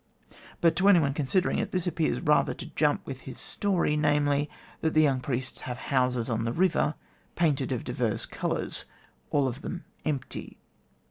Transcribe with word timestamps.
But 0.61 0.75
to 0.77 0.89
anyone 0.89 1.13
considering 1.13 1.59
it, 1.59 1.69
this 1.69 1.85
appears 1.85 2.21
rather 2.21 2.55
to 2.55 2.65
jump 2.75 3.05
with 3.05 3.21
his 3.21 3.37
story 3.37 3.95
namely, 3.95 4.49
that 4.81 4.95
the 4.95 5.01
young 5.03 5.19
priests 5.19 5.61
have 5.69 5.77
houses 5.77 6.27
on 6.27 6.43
the 6.43 6.51
river, 6.53 6.95
painted 7.35 7.71
of 7.71 7.83
divers 7.83 8.25
colours, 8.25 8.85
all 9.29 9.47
of 9.47 9.61
them 9.61 9.85
empty. 10.03 10.57